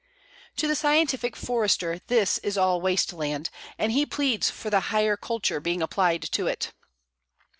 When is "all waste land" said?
2.57-3.51